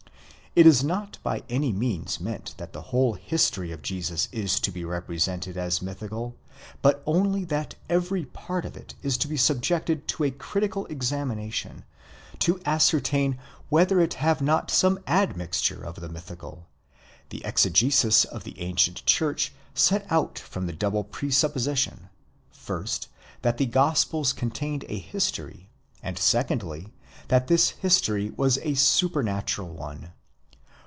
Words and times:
It 0.53 0.67
is 0.67 0.83
not 0.83 1.17
by 1.23 1.43
any' 1.47 1.71
means 1.71 2.19
meant 2.19 2.55
that 2.57 2.73
the 2.73 2.81
whole 2.91 3.13
history 3.13 3.71
of 3.71 3.81
Jesus 3.81 4.27
is 4.33 4.59
to 4.59 4.69
be 4.69 4.83
represented 4.83 5.55
as 5.55 5.81
mythical, 5.81 6.35
but 6.81 7.01
only 7.05 7.45
that 7.45 7.75
every 7.89 8.25
part 8.25 8.65
of 8.65 8.75
it 8.75 8.93
is 9.01 9.15
to 9.19 9.29
be 9.29 9.37
subjected 9.37 10.09
to 10.09 10.25
a 10.25 10.29
critical 10.31 10.85
examination, 10.87 11.85
to 12.39 12.59
ascertain 12.65 13.39
whether 13.69 14.01
it 14.01 14.15
have 14.15 14.41
not 14.41 14.69
some 14.69 14.99
admixture 15.07 15.81
of 15.85 15.95
the 16.01 16.09
mythical. 16.09 16.67
The 17.29 17.41
exegesis. 17.45 18.25
of 18.25 18.43
the 18.43 18.59
ancient 18.59 19.05
church 19.05 19.53
set 19.73 20.05
out 20.09 20.37
from 20.37 20.65
the 20.67 20.73
double 20.73 21.05
presupposition: 21.05 22.09
first, 22.51 23.07
that 23.41 23.55
the 23.55 23.67
gospels 23.67 24.33
contained 24.33 24.83
a 24.89 24.99
history, 24.99 25.69
and 26.03 26.17
secondly, 26.19 26.89
that 27.29 27.47
this 27.47 27.69
history 27.69 28.31
was 28.35 28.57
a 28.57 28.73
supernatural 28.73 29.69
one. 29.69 30.11